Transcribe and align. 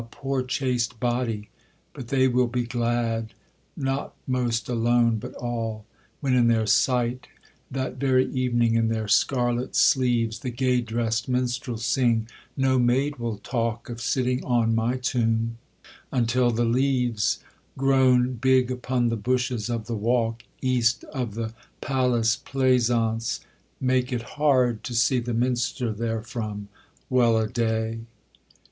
poor 0.09 0.41
chaste 0.41 0.99
body!' 0.99 1.47
but 1.93 2.07
they 2.07 2.27
will 2.27 2.47
be 2.47 2.63
glad, 2.63 3.35
Not 3.77 4.15
most 4.25 4.67
alone, 4.67 5.19
but 5.19 5.35
all, 5.35 5.85
when 6.21 6.33
in 6.33 6.47
their 6.47 6.65
sight 6.65 7.27
That 7.69 7.97
very 7.97 8.25
evening 8.31 8.73
in 8.73 8.87
their 8.87 9.07
scarlet 9.07 9.75
sleeves 9.75 10.39
The 10.39 10.49
gay 10.49 10.81
dress'd 10.81 11.29
minstrels 11.29 11.85
sing; 11.85 12.27
no 12.57 12.79
maid 12.79 13.17
will 13.17 13.37
talk 13.37 13.89
Of 13.89 14.01
sitting 14.01 14.43
on 14.43 14.73
my 14.73 14.97
tomb, 14.97 15.59
until 16.11 16.49
the 16.49 16.65
leaves, 16.65 17.37
Grown 17.77 18.33
big 18.33 18.71
upon 18.71 19.09
the 19.09 19.15
bushes 19.15 19.69
of 19.69 19.85
the 19.85 19.93
walk, 19.95 20.41
East 20.63 21.03
of 21.13 21.35
the 21.35 21.53
Palace 21.79 22.37
pleasaunce, 22.43 23.39
make 23.79 24.11
it 24.11 24.23
hard 24.23 24.83
To 24.85 24.95
see 24.95 25.19
the 25.19 25.35
minster 25.35 25.93
therefrom: 25.93 26.69
well 27.07 27.37
a 27.37 27.47
day! 27.47 27.99